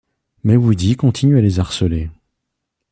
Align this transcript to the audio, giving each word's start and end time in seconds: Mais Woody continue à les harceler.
Mais 0.43 0.55
Woody 0.57 0.95
continue 0.95 1.37
à 1.37 1.41
les 1.41 1.59
harceler. 1.59 2.09